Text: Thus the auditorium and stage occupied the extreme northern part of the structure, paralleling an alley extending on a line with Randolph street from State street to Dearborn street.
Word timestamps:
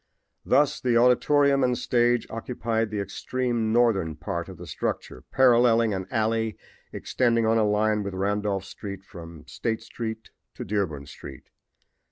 Thus 0.43 0.81
the 0.81 0.97
auditorium 0.97 1.63
and 1.63 1.77
stage 1.77 2.25
occupied 2.31 2.89
the 2.89 2.99
extreme 2.99 3.71
northern 3.71 4.15
part 4.15 4.49
of 4.49 4.57
the 4.57 4.65
structure, 4.65 5.25
paralleling 5.31 5.93
an 5.93 6.07
alley 6.09 6.57
extending 6.91 7.45
on 7.45 7.59
a 7.59 7.69
line 7.69 8.01
with 8.01 8.15
Randolph 8.15 8.65
street 8.65 9.03
from 9.03 9.45
State 9.45 9.83
street 9.83 10.31
to 10.55 10.65
Dearborn 10.65 11.05
street. 11.05 11.51